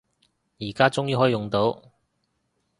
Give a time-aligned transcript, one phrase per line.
[0.59, 1.79] 而家終於可以用到